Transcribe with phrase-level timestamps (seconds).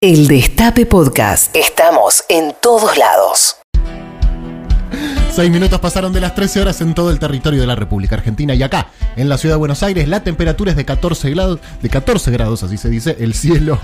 [0.00, 1.56] El Destape Podcast.
[1.56, 3.56] Estamos en todos lados.
[5.28, 8.54] Seis minutos pasaron de las 13 horas en todo el territorio de la República Argentina
[8.54, 11.88] y acá, en la ciudad de Buenos Aires, la temperatura es de 14 grados, de
[11.88, 13.80] 14 grados, así se dice, el cielo,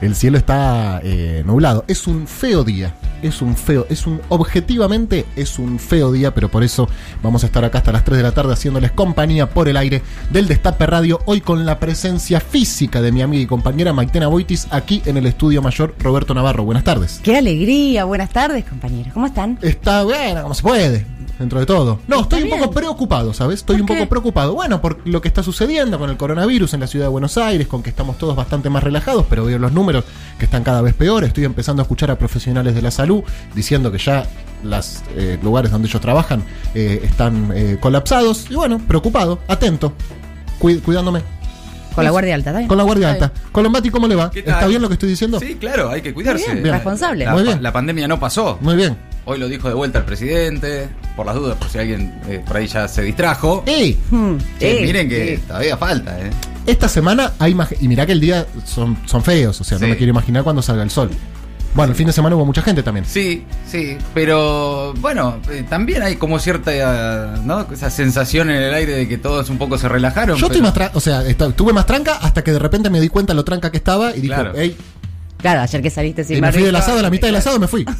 [0.00, 1.84] el cielo está eh, nublado.
[1.88, 6.50] Es un feo día, es un feo, es un, objetivamente es un feo día, pero
[6.50, 6.88] por eso
[7.22, 10.02] vamos a estar acá hasta las 3 de la tarde haciéndoles compañía por el aire
[10.30, 14.68] del Destape Radio, hoy con la presencia física de mi amiga y compañera Maitena Boitis,
[14.70, 16.64] aquí en el estudio mayor Roberto Navarro.
[16.64, 17.20] Buenas tardes.
[17.22, 19.58] Qué alegría, buenas tardes compañeros, ¿cómo están?
[19.62, 21.06] Está bueno, como se puede,
[21.38, 21.98] dentro de todo.
[22.08, 23.60] No, estoy un poco preocupado, ¿sabes?
[23.60, 24.54] Estoy ¿Por un poco preocupado.
[24.54, 27.66] Bueno, por lo que está sucediendo con el coronavirus en la ciudad de Buenos Aires,
[27.66, 30.04] con que estamos todos bastante más relajados, pero veo los números
[30.38, 31.28] que están cada vez peores.
[31.28, 33.22] Estoy empezando a escuchar a profesionales de la salud
[33.54, 34.26] diciendo que ya
[34.62, 35.02] los
[35.42, 36.42] lugares donde ellos trabajan
[36.74, 38.46] eh, están eh, colapsados.
[38.50, 39.92] Y bueno, preocupado, atento,
[40.58, 41.20] cu- cuidándome.
[41.94, 42.68] Con la guardia alta, ¿está bien?
[42.68, 43.32] Con la guardia alta.
[43.52, 44.30] Colombati, ¿cómo le va?
[44.34, 45.40] ¿Está bien lo que estoy diciendo?
[45.40, 46.44] Sí, claro, hay que cuidarse.
[46.44, 46.74] Muy bien, Bien.
[46.74, 47.24] responsable.
[47.24, 47.62] La, Muy pa- bien.
[47.62, 48.58] la pandemia no pasó.
[48.60, 48.98] Muy bien.
[49.28, 52.56] Hoy lo dijo de vuelta el presidente, por las dudas, por si alguien eh, por
[52.56, 53.64] ahí ya se distrajo.
[53.66, 53.98] ¡Ey!
[54.10, 56.30] Hmm, Che, sí, miren que todavía falta, ¿eh?
[56.64, 57.74] Esta semana hay más.
[57.80, 59.90] Y mirá que el día son, son feos, o sea, no Sí.
[59.90, 61.10] me quiero imaginar cuando salga el sol.
[61.74, 63.04] Bueno, el fin de semana hubo mucha gente también.
[63.04, 67.66] Sí, sí, pero bueno, eh, también hay como cierta, ¿no?
[67.70, 70.38] Esa sensación en el aire de que todos un poco se relajaron.
[70.38, 72.88] Yo estoy pero- más tranca, o sea, esta- tuve más tranca hasta que de repente
[72.90, 74.52] me di cuenta lo tranca que estaba y dije, Claro.
[74.54, 74.74] hey,
[75.38, 77.58] Claro, ayer que saliste sin y me fui del asado, a la mitad del asado
[77.58, 77.84] me fui.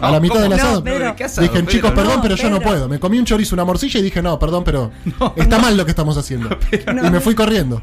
[0.00, 0.56] No, a la mitad ¿cómo del no?
[0.56, 0.84] asado.
[0.84, 1.16] Pedro.
[1.16, 1.70] ¿Qué asado, Dije, Pedro?
[1.70, 2.88] chicos, perdón, no, pero yo no puedo.
[2.88, 4.90] Me comí un chorizo, una morcilla y dije, no, perdón, pero
[5.36, 6.48] está mal lo que estamos haciendo.
[6.88, 7.82] Y me fui corriendo.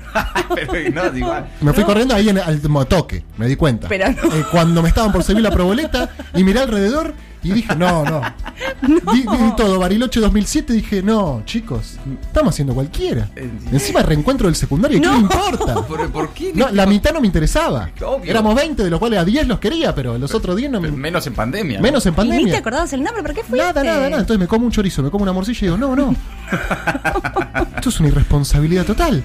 [0.53, 1.47] Pero no, igual.
[1.61, 3.87] Me fui corriendo ahí en, al motoque, me di cuenta.
[3.87, 4.35] Pero no.
[4.35, 7.13] Eh, cuando me estaban por servir la proboleta y miré alrededor
[7.45, 8.21] y dije, no, no.
[9.13, 13.29] Di, di todo, Bariloche 2007, dije, no, chicos, estamos haciendo cualquiera.
[13.71, 15.13] Encima reencuentro del secundario, ¿qué No.
[15.13, 15.75] me importa?
[15.87, 16.51] ¿Por, por qué?
[16.55, 17.89] No, la mitad no me interesaba.
[18.05, 18.29] Obvio.
[18.31, 20.91] Éramos 20, de los cuales a 10 los quería, pero los otros 10 no me...
[20.91, 21.79] Menos en pandemia.
[21.79, 22.57] Menos en ¿Y ni te pandemia.
[22.59, 23.23] acordabas el nombre?
[23.23, 23.57] ¿Por qué fuiste?
[23.65, 24.21] Nada, nada, nada.
[24.21, 26.15] Entonces me como un chorizo, me como una morcilla y digo, no, no.
[27.75, 29.23] Esto es una irresponsabilidad total.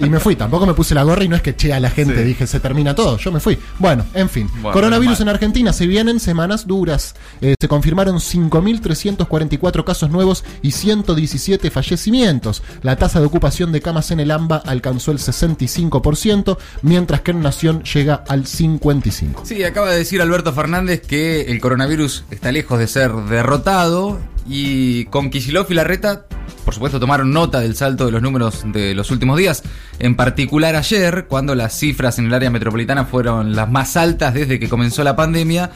[0.00, 0.36] Y me fui.
[0.36, 2.24] Tampoco me puse la gorra y no es que eché a la gente, Sí.
[2.24, 3.16] dije, se termina todo.
[3.18, 3.58] Yo me fui.
[3.78, 4.48] Bueno, en fin.
[4.54, 5.72] Bueno, Coronavirus en Argentina.
[5.72, 7.14] Se vienen semanas duras.
[7.40, 12.62] Eh, se confirmaron 5.344 casos nuevos y 117 fallecimientos.
[12.82, 17.42] La tasa de ocupación de camas en el AMBA alcanzó el 65%, mientras que en
[17.42, 19.44] Nación llega al 55%.
[19.44, 25.04] Sí, acaba de decir Alberto Fernández que el coronavirus está lejos de ser derrotado y
[25.06, 26.26] con Kicillof y Larreta,
[26.64, 29.62] por supuesto, tomaron nota del salto de los números de los últimos días,
[29.98, 34.58] en particular ayer, cuando las cifras en el área metropolitana fueron las más altas desde
[34.58, 35.70] que comenzó la pandemia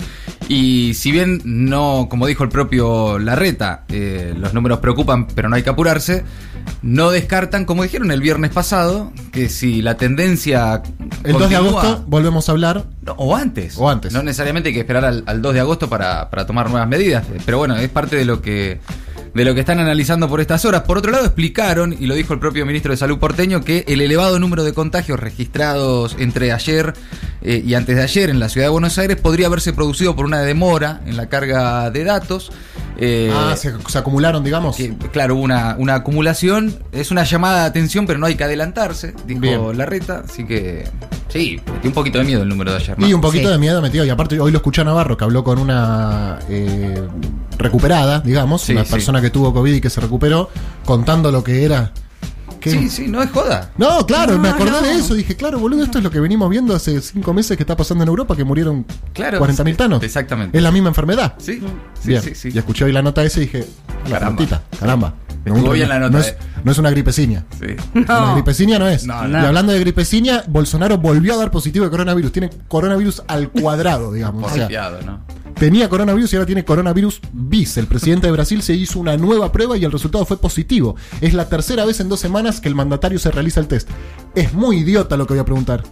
[0.48, 5.56] y si bien no, como dijo el propio Larreta, eh, los números preocupan, pero no
[5.56, 6.24] hay que apurarse,
[6.82, 10.82] no descartan, como dijeron el viernes pasado, que si la tendencia...
[11.24, 12.84] El 2 de continúa- agosto volvemos a hablar.
[13.02, 13.76] no, o antes.
[13.78, 14.12] O antes.
[14.12, 17.24] No necesariamente hay que esperar al, al 2 de agosto para, para tomar nuevas medidas.
[17.44, 18.80] Pero bueno, es parte de lo que
[19.36, 20.82] de lo que están analizando por estas horas.
[20.82, 24.00] Por otro lado, explicaron, y lo dijo el propio ministro de Salud porteño, que el
[24.00, 26.94] elevado número de contagios registrados entre ayer
[27.42, 30.24] eh, y antes de ayer en la ciudad de Buenos Aires podría haberse producido por
[30.24, 32.50] una demora en la carga de datos.
[32.98, 34.74] Eh, ah, se, se acumularon, digamos.
[34.76, 36.74] que, claro, hubo una, una acumulación.
[36.92, 39.78] Es una llamada de atención, pero no hay que adelantarse, dijo Bien.
[39.78, 40.22] Larreta.
[40.26, 40.84] Así que,
[41.28, 42.98] sí, metió un poquito de miedo el número de ayer.
[42.98, 43.06] ¿no?
[43.06, 43.52] Y un poquito Sí.
[43.52, 44.04] de miedo metido.
[44.04, 47.02] Y aparte, hoy lo escuché a Navarro, que habló con una eh,
[47.58, 48.92] recuperada, digamos, Sí, una sí.
[48.92, 50.48] persona que tuvo COVID y que se recuperó,
[50.84, 51.92] contando lo que era.
[52.72, 52.78] ¿Qué?
[52.78, 53.70] Sí, sí, no es joda.
[53.78, 54.80] No, claro, No, me acordé no.
[54.82, 55.14] de eso.
[55.14, 58.02] Dije, claro, boludo, esto es lo que venimos viendo hace cinco meses que está pasando
[58.04, 59.38] en Europa, que murieron Claro.
[59.40, 60.02] 40.000 tanos.
[60.02, 60.56] Exactamente.
[60.56, 61.34] Es la misma enfermedad.
[61.38, 61.60] Sí,
[62.00, 62.22] sí, bien.
[62.22, 62.50] sí, sí.
[62.52, 63.64] Y escuché hoy la nota esa y dije,
[64.10, 64.62] la Caramba.
[64.78, 65.14] caramba.
[65.44, 66.36] Estuvo un- bien la nota, no, es, eh.
[66.64, 67.44] no es una gripeciña.
[67.60, 67.66] Sí.
[67.94, 69.06] Una gripeciña no es.
[69.06, 69.38] No, y no.
[69.38, 72.32] hablando de gripeciña, Bolsonaro volvió a dar positivo de coronavirus.
[72.32, 74.50] Tiene coronavirus al cuadrado, digamos.
[74.50, 74.68] O sea,
[75.04, 75.20] ¿no?
[75.58, 77.76] Tenía coronavirus y ahora tiene coronavirus bis.
[77.76, 80.96] El presidente de Brasil se hizo una nueva prueba y el resultado fue positivo.
[81.20, 83.88] Es la tercera vez en dos semanas que el mandatario se realiza el test.
[84.34, 85.82] Es muy idiota lo que voy a preguntar.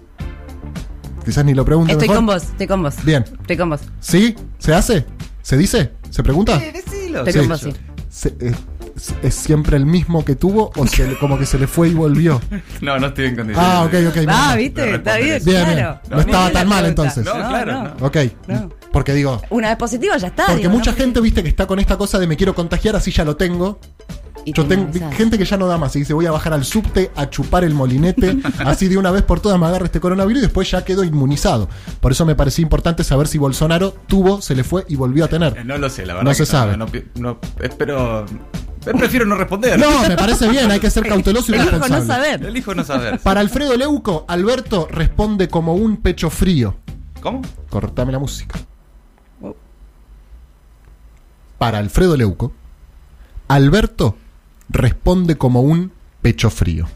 [1.24, 2.16] Quizás ni lo pregunte Estoy mejor.
[2.18, 2.94] con vos, estoy con vos.
[3.02, 3.24] Bien.
[3.40, 3.80] Estoy con vos.
[4.00, 4.34] ¿Sí?
[4.58, 5.06] ¿Se hace?
[5.42, 5.92] ¿Se dice?
[6.10, 6.56] ¿Se pregunta?
[6.56, 7.38] Estoy Sí.
[7.38, 7.72] con vos, sí.
[8.10, 8.54] Se- eh,
[8.94, 11.88] ¿Es, es siempre el mismo que tuvo o se le- como que se le fue
[11.88, 12.40] y volvió?
[12.80, 13.72] No, no estoy en condiciones.
[13.74, 14.16] Ah, ok, ok.
[14.28, 15.42] Ah, viste, no está bien.
[15.44, 16.00] Bien, claro.
[16.10, 17.24] No estaba tan mal, entonces.
[17.24, 18.06] No, claro, no.
[18.06, 18.16] Ok.
[18.94, 20.46] Porque digo, Una vez positivo ya está.
[20.46, 22.96] porque digo, mucha no- gente, viste, que está con esta cosa de me quiero contagiar,
[22.96, 23.78] así ya lo tengo.
[24.46, 26.52] y Yo te tengo gente que ya no da más y dice voy a bajar
[26.52, 30.00] al subte a chupar el molinete, así de una vez por todas me agarra este
[30.00, 31.68] coronavirus y después ya quedo inmunizado.
[32.00, 35.26] Por eso me parecía importante saber si Bolsonaro tuvo, se le fue y volvió a
[35.26, 35.66] Eh, tener.
[35.66, 36.28] No lo sé, la verdad.
[36.30, 36.76] No se sabe.
[36.76, 36.86] No,
[37.60, 38.26] espero.
[38.26, 39.78] eh, Prefiero no responder.
[39.78, 42.06] No, me parece bien, hay que ser cauteloso y Elijo responsable.
[42.06, 42.44] no saber.
[42.44, 43.18] Elijo no saber.
[43.20, 46.76] Para Alfredo Leuco, Alberto responde como un pecho frío.
[47.22, 47.40] ¿Cómo?
[47.70, 48.58] Cortame la música.
[51.64, 52.52] Para Alfredo Leuco,
[53.48, 54.18] Alberto
[54.68, 56.86] responde como un pecho frío.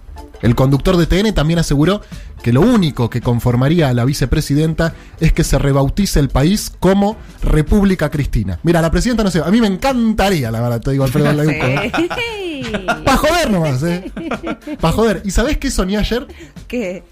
[0.42, 2.02] El conductor de TN también aseguró
[2.42, 7.16] que lo único que conformaría a la vicepresidenta es que se rebautice el país como
[7.42, 8.60] República Cristina.
[8.62, 11.50] Mira, la presidenta no sé, a mí me encantaría, la verdad, te digo Alfredo Leuco.
[11.64, 11.90] ¿eh?
[13.06, 14.12] Para joder nomás, ¿eh?
[14.82, 15.22] Para joder.
[15.24, 16.26] ¿Y sabés qué soñé ayer?
[16.66, 17.04] ¿Qué?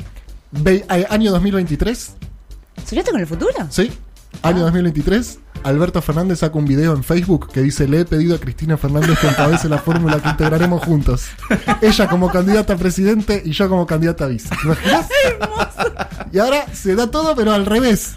[0.51, 2.17] Ve- eh, año 2023.
[2.87, 3.53] ¿Soñaste con el futuro?
[3.71, 3.91] Sí,
[4.43, 5.39] año 2023.
[5.67, 9.19] Alberto Fernández saca un video en Facebook que dice: Le he pedido a Cristina Fernández
[9.19, 11.27] que encabece la fórmula que integraremos juntos.
[11.83, 14.49] Ella como candidata a presidente y yo como candidata a vice.
[16.33, 18.15] Y ahora se da todo, pero al revés.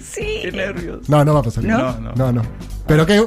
[0.00, 0.38] Sí.
[0.42, 1.08] Qué nervios.
[1.08, 1.64] No, no va a pasar.
[1.64, 1.76] ¿No?
[1.76, 2.12] No, no.
[2.14, 2.42] No, no.
[2.86, 3.26] Pero que.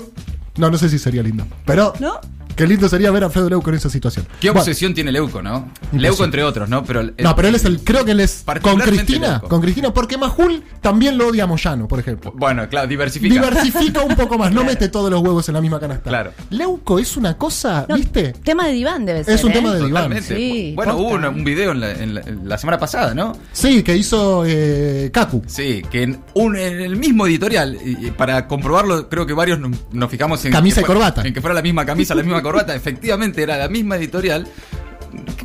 [0.57, 1.45] No, no sé si sería lindo.
[1.65, 1.94] Pero.
[2.00, 2.19] ¿No?
[2.56, 4.25] Qué lindo sería ver a Alfredo Leuco en esa situación.
[4.39, 5.69] Qué Bueno, obsesión tiene Leuco, ¿no?
[5.94, 6.83] Leuco entre otros, ¿no?
[6.83, 7.80] Pero el- no, pero él es el.
[7.83, 8.44] Creo que él es.
[8.62, 9.30] Con Cristina.
[9.33, 9.48] Leuco.
[9.48, 12.33] Con Cristina, porque Majul también lo odia a Moyano, por ejemplo.
[12.36, 13.33] Bueno, claro, diversifica.
[13.33, 16.09] Diversifica un poco más, no mete todos los huevos en la misma canasta.
[16.09, 16.33] Claro.
[16.50, 18.33] Leuco es una cosa, No, ¿viste?
[18.44, 19.36] Tema de diván debe ser.
[19.36, 19.54] Es un ¿eh?
[19.54, 20.04] tema de diván.
[20.04, 20.36] Totalmente.
[20.36, 23.33] Sí, bueno, hubo un video en la, en la- en la semana pasada, ¿no?
[23.54, 25.44] Sí, que hizo eh, Kaku.
[25.47, 29.59] Sí, que en, un, en el mismo editorial, y, y para comprobarlo, creo que varios
[29.59, 30.51] nos, nos fijamos en.
[30.51, 31.21] Camisa y fuera- corbata.
[31.27, 32.76] En que fuera la misma camisa, la misma corbata.
[32.76, 34.48] Efectivamente, era la misma editorial.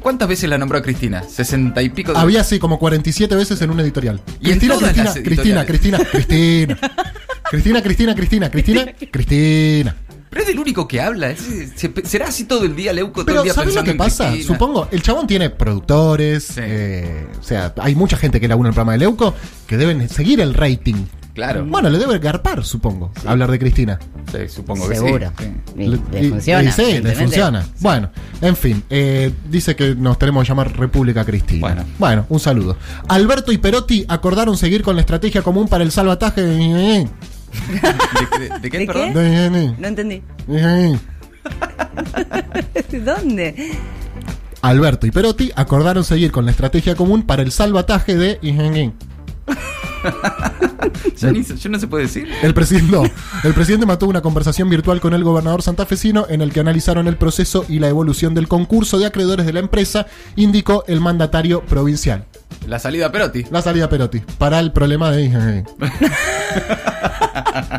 [0.01, 1.25] ¿Cuántas veces la nombró Cristina?
[1.25, 4.21] ¿60 y pico de Había así como 47 veces en un editorial.
[4.41, 5.65] Y Cristina, Cristina, Cristina.
[5.65, 6.79] Cristina, Cristina.
[7.51, 9.97] Cristina, Cristina, Cristina, Cristina, Cristina.
[10.31, 11.35] Pero es el único que habla.
[12.05, 14.35] será así todo el día, Leuco, todo Pero el día ¿sabes lo que pasa?
[14.45, 18.75] Supongo, el chabón tiene productores, eh, o sea, hay mucha gente que labura en el
[18.75, 19.35] programa de Leuco
[19.67, 21.07] que deben seguir el rating.
[21.37, 21.65] Claro.
[21.67, 23.99] Bueno, le debe garpar, supongo, hablar de Cristina.
[24.33, 25.31] Sí, supongo que Seguro.
[25.38, 25.44] sí.
[25.77, 25.83] sí.
[25.83, 26.62] Y Le- funciona.
[26.69, 27.67] y sí, le funciona.
[27.81, 28.11] Bueno,
[28.41, 31.85] en fin, eh, dice que nos tenemos que llamar República Cristina.
[31.99, 32.25] Bueno.
[32.31, 32.77] un saludo.
[33.09, 36.56] Alberto y Perotti acordaron seguir con la estrategia común para el salvataje de...
[36.56, 39.12] ¿De, de- de qué, ¿De perdón?
[39.12, 39.19] qué?
[39.21, 40.23] de- No entendí.
[40.49, 40.99] de-
[43.05, 43.77] ¿Dónde?
[44.62, 48.38] Alberto y Perotti acordaron seguir con la estrategia común para el salvataje de...
[51.70, 52.29] No se puede decir.
[52.43, 53.12] El presidente,
[53.44, 57.17] el presidente mantuvo una conversación virtual con el gobernador santafesino en el que analizaron el
[57.17, 60.06] proceso y la evolución del concurso de acreedores de la empresa,
[60.37, 62.26] indicó el mandatario provincial.
[62.67, 63.45] La salida a Perotti.
[63.51, 65.65] La salida Perotti para el problema de...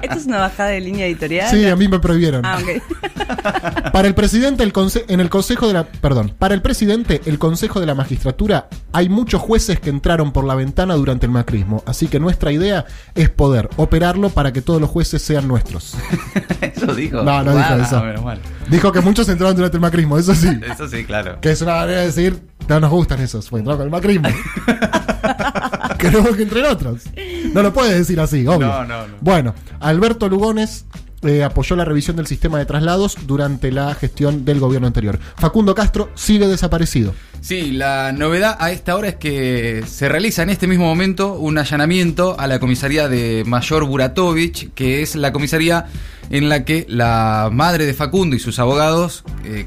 [0.02, 1.50] ¿Esto es una bajada de línea editorial?
[1.50, 2.46] Sí, a mí me prohibieron.
[2.46, 3.92] Ah, ok.
[3.92, 5.84] Para el presidente, el conse- en el Consejo de la.
[5.86, 6.34] Perdón.
[6.38, 10.56] Para el presidente, el Consejo de la Magistratura, hay muchos jueces que entraron por la
[10.56, 11.84] ventana durante el macrismo.
[11.86, 12.86] Así que nuestra idea
[13.16, 15.96] es poder operarlo para que todos los jueces sean nuestros.
[16.62, 17.24] Eso dijo.
[17.24, 18.04] No, no dijo eso.
[18.04, 18.40] menos mal.
[18.70, 20.50] Dijo que muchos entraron durante el macrismo, eso sí.
[20.72, 21.40] Eso sí, claro.
[21.42, 24.30] Que es una manera de decir, no nos gustan esos, fue entrado con el macrismo.
[25.98, 27.04] Queremos que entren otros.
[27.54, 28.68] No lo puede decir así, obvio.
[28.68, 29.16] No, no, no.
[29.22, 30.86] Bueno, Alberto Lugones
[31.24, 35.20] eh, apoyó la revisión del sistema de traslados durante la gestión del gobierno anterior.
[35.38, 37.14] Facundo Castro sigue desaparecido.
[37.42, 41.58] Sí, la novedad a esta hora es que se realiza en este mismo momento un
[41.58, 45.86] allanamiento a la comisaría de Mayor Buratovich, que es la comisaría
[46.30, 49.66] en la que la madre de Facundo y sus abogados eh,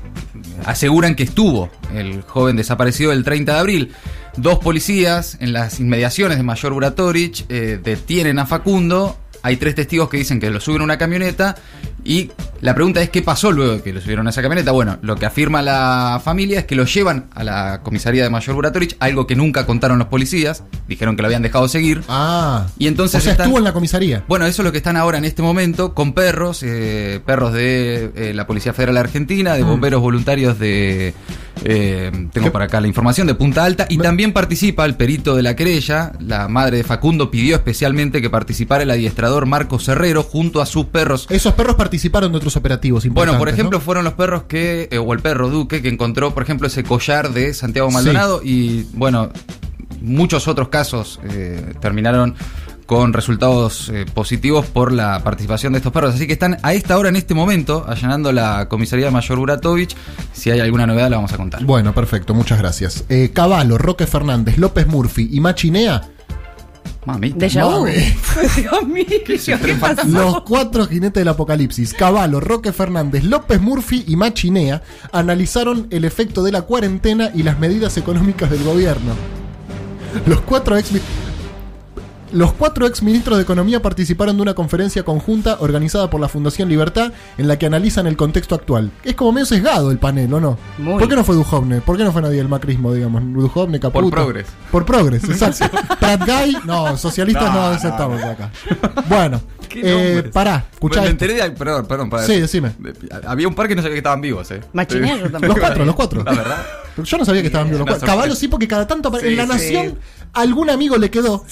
[0.65, 3.93] aseguran que estuvo el joven desaparecido el 30 de abril.
[4.37, 9.17] Dos policías en las inmediaciones de Mayor Buratovich eh, detienen a Facundo.
[9.43, 11.57] Hay tres testigos que dicen que lo suben a una camioneta
[12.05, 12.31] y
[12.61, 14.73] la pregunta es qué pasó luego de que lo subieron a esa camioneta.
[14.73, 18.55] Bueno, lo que afirma la familia es que lo llevan a la comisaría de Mayor
[18.55, 20.63] Buratorich, algo que nunca contaron los policías.
[20.89, 22.03] Dijeron que lo habían dejado seguir.
[22.09, 22.67] Ah.
[22.79, 24.25] Y entonces o sea, están- estuvo en la comisaría.
[24.29, 28.11] Bueno, eso es lo que están ahora en este momento con perros, eh, perros de
[28.15, 29.69] eh, la Policía Federal Argentina, de Mm.
[29.69, 31.15] bomberos voluntarios de...
[31.65, 35.43] eh, tengo para acá la información de Punta Alta y también participa el perito de
[35.43, 36.13] la querella.
[36.21, 40.87] La madre de Facundo pidió especialmente que participara el adiestrador Marcos Herrero junto a sus
[40.87, 43.33] perros Esos perros participaron de otros operativos importantes.
[43.33, 43.85] bueno, por ejemplo, ¿no?
[43.85, 47.33] fueron los perros que, eh, o el perro Duque, que encontró, por ejemplo, ese collar
[47.33, 49.31] de Santiago Maldonado y, bueno,
[50.01, 52.35] muchos otros casos eh, terminaron
[52.91, 56.17] con resultados eh, positivos por la participación de estos perros.
[56.17, 59.95] Así que están a esta hora, en este momento, allanando la comisaría de Mayor Buratovich.
[60.33, 61.63] Si hay alguna novedad, la vamos a contar.
[61.63, 63.05] Bueno, perfecto, muchas gracias.
[63.09, 66.03] Eh, Caballo, Roque Fernández, López Murphy y Machinea,
[67.07, 67.31] Mami.
[67.31, 67.93] Mami.
[68.57, 70.09] Dios mío, ¿qué pasó?
[70.09, 74.83] los cuatro jinetes del apocalipsis, Caballo, Roque Fernández, López Murphy y Machinea,
[75.13, 79.13] analizaron el efecto de la cuarentena y las medidas económicas del gobierno.
[80.27, 80.91] Los cuatro ex...
[82.33, 86.69] Los cuatro ex ministros de Economía participaron de una conferencia conjunta organizada por la Fundación
[86.69, 88.91] Libertad en la que analizan el contexto actual.
[89.05, 90.59] Es como medio sesgado el panel, ¿o no?
[90.79, 90.99] Muy.
[90.99, 91.81] ¿Por qué no fue Duhovne?
[91.81, 93.23] ¿Por qué no fue nadie del macrismo, digamos?
[93.33, 94.01] Duhovne, Caputo.
[94.03, 94.47] Por progres.
[94.71, 95.65] Por progres, exacto.
[96.01, 98.51] Pat Guy, no, socialistas no, No, no, aceptamos acá.
[99.09, 99.81] Bueno, ¿Qué
[100.19, 101.25] eh, pará, escuchá Me, me esto.
[101.25, 101.51] enteré de.
[101.57, 102.11] Perdón, perdón.
[102.11, 102.73] para- Sí, decime.
[102.79, 102.95] de-
[103.27, 104.61] Había un par que no sabía que estaban vivos, ¿eh?
[104.73, 105.49] Machinero también.
[105.53, 106.25] Los cuatro, los cuatro.
[106.25, 106.67] La verdad.
[107.05, 108.07] Yo no sabía que estaban vivos los cuatro.
[108.07, 109.95] Caballo sí, porque cada tanto Sí, en La sí.
[110.33, 111.45] Algún amigo le quedó.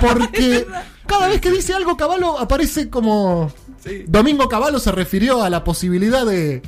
[0.00, 0.66] Porque
[1.06, 3.52] cada vez que dice algo Caballo aparece como.
[3.84, 4.04] Sí.
[4.06, 6.62] Domingo Caballo se refirió a la posibilidad de.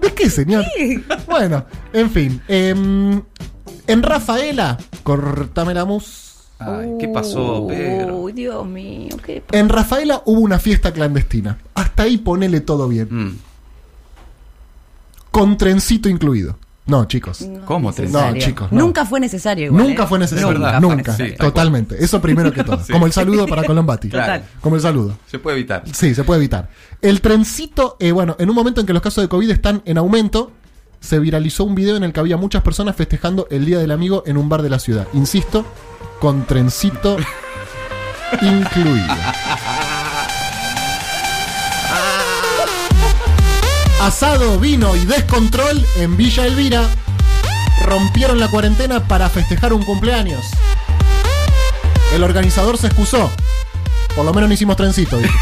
[0.00, 0.64] ¿De qué, señor?
[1.26, 2.42] Bueno, en fin.
[2.48, 3.22] em,
[3.86, 6.20] en Rafaela, cortame la mus.
[6.58, 8.16] Ay, ¿qué pasó, Pedro?
[8.18, 9.58] Uy, Dios mío, ¿qué pasó?
[9.60, 11.58] En Rafaela hubo una fiesta clandestina.
[11.74, 13.08] Hasta ahí ponele todo bien.
[13.10, 13.38] Mm.
[15.30, 16.56] Con trencito incluido.
[16.84, 17.42] No, chicos.
[17.42, 18.34] No ¿Cómo necesario.
[18.34, 18.80] No, chicos, no.
[18.80, 19.86] Nunca fue necesario igual.
[19.86, 20.06] Nunca ¿eh?
[20.06, 20.80] fue necesario.
[20.80, 21.12] Nunca.
[21.16, 21.34] Sí.
[21.38, 22.02] Totalmente.
[22.02, 22.82] Eso primero que todo.
[22.82, 22.92] Sí.
[22.92, 24.08] Como el saludo para Colombati.
[24.08, 24.44] Total.
[24.60, 25.16] Como el saludo.
[25.26, 25.84] Se puede evitar.
[25.92, 26.68] Sí, se puede evitar.
[27.00, 29.96] El trencito, eh, bueno, en un momento en que los casos de COVID están en
[29.96, 30.50] aumento,
[30.98, 34.24] se viralizó un video en el que había muchas personas festejando el Día del Amigo
[34.26, 35.06] en un bar de la ciudad.
[35.12, 35.64] Insisto,
[36.20, 37.16] con trencito
[38.42, 39.14] incluido.
[44.02, 46.82] Asado, vino y descontrol en Villa Elvira
[47.84, 50.44] rompieron la cuarentena para festejar un cumpleaños.
[52.12, 53.30] El organizador se excusó.
[54.16, 55.18] Por lo menos no hicimos trencito.
[55.18, 55.32] dijo.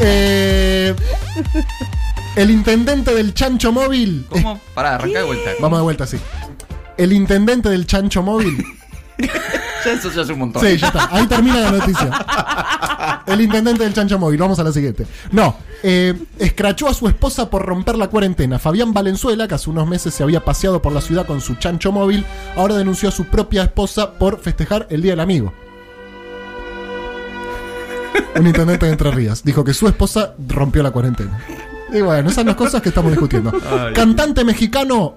[0.00, 0.94] Eh,
[2.34, 4.26] el intendente del chancho móvil.
[4.28, 4.60] ¿Cómo?
[4.74, 5.50] Pará, arranca de vuelta.
[5.60, 6.18] Vamos de vuelta, sí.
[6.98, 8.62] El intendente del chancho móvil.
[9.84, 10.62] Ya eso ya es un montón.
[10.62, 11.08] Sí, ya está.
[11.12, 13.22] Ahí termina la noticia.
[13.26, 14.40] El intendente del chancho móvil.
[14.40, 15.06] Vamos a la siguiente.
[15.30, 15.56] No.
[15.82, 18.58] eh, escrachó a su esposa por romper la cuarentena.
[18.58, 21.92] Fabián Valenzuela, que hace unos meses se había paseado por la ciudad con su chancho
[21.92, 22.24] móvil,
[22.56, 25.52] ahora denunció a su propia esposa por festejar el Día del Amigo.
[28.34, 31.38] Un intendente de Entre Ríos dijo que su esposa rompió la cuarentena.
[31.92, 33.52] Y bueno, esas son las cosas que estamos discutiendo.
[33.70, 33.92] Ay.
[33.94, 35.16] Cantante mexicano.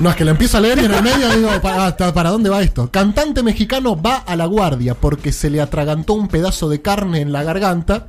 [0.00, 2.30] No, es que lo empiezo a leer y en el medio digo, ¿para, hasta- ¿para
[2.30, 2.90] dónde va esto?
[2.90, 7.32] Cantante mexicano va a la guardia porque se le atragantó un pedazo de carne en
[7.32, 8.06] la garganta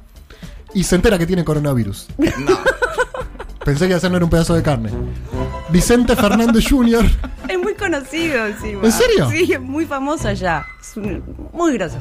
[0.74, 2.08] y se entera que tiene coronavirus.
[2.18, 2.58] No.
[3.66, 4.90] Pensé que hacer no era un pedazo de carne.
[5.70, 7.06] Vicente Fernández Jr.
[7.48, 8.82] Es muy conocido encima.
[8.84, 9.30] ¿En serio?
[9.30, 10.66] Sí, es muy famoso allá.
[10.80, 11.22] Es un-
[11.54, 11.98] muy grosso.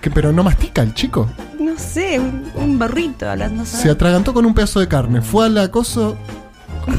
[0.00, 1.28] Que, pero no mastica el chico.
[1.60, 3.64] No sé, un, un berrito hablando.
[3.66, 5.20] Se atragantó con un pedazo de carne.
[5.20, 6.16] Fue al acoso.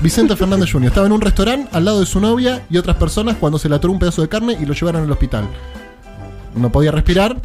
[0.01, 0.87] Vicente Fernández Jr.
[0.87, 3.75] estaba en un restaurante al lado de su novia y otras personas cuando se le
[3.75, 5.47] atoró un pedazo de carne y lo llevaron al hospital.
[6.55, 7.37] No podía respirar,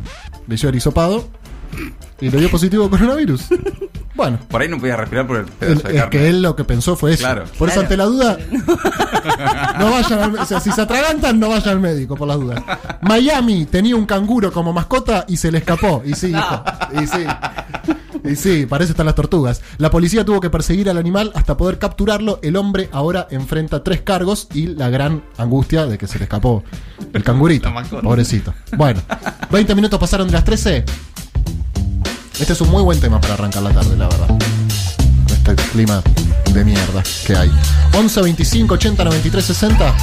[0.46, 1.28] le hizo el hisopado
[2.20, 3.46] y le dio positivo coronavirus.
[4.14, 6.10] Bueno, Por ahí no podía respirar por el el- pedazo de es carne.
[6.10, 7.20] que él lo que pensó fue eso.
[7.22, 7.44] Claro.
[7.58, 7.80] Por eso, Claro.
[7.82, 8.38] ante la duda,
[9.78, 12.62] no vayan al, o sea, si se atragantan, no vayan al médico, por las dudas.
[13.02, 16.02] Miami tenía un canguro como mascota y se le escapó.
[16.04, 16.62] Y sí, hijo,
[17.00, 17.24] y sí.
[18.28, 19.62] Y sí, para eso están las tortugas.
[19.78, 22.38] La policía tuvo que perseguir al animal hasta poder capturarlo.
[22.42, 26.62] El hombre ahora enfrenta tres cargos y la gran angustia de que se le escapó
[27.12, 27.72] el cangurito.
[28.02, 28.52] Pobrecito.
[28.76, 29.00] Bueno,
[29.50, 30.84] 20 minutos pasaron de las 13.
[32.38, 34.28] Este es un muy buen tema para arrancar la tarde, la verdad.
[35.30, 36.02] Este clima
[36.52, 37.50] de mierda que hay.
[37.94, 39.94] 11 25 80 93 60.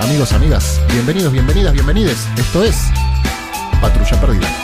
[0.00, 2.26] Amigos, amigas, bienvenidos, bienvenidas, bienvenides.
[2.36, 2.76] Esto es
[3.80, 4.63] Patrulla Perdida.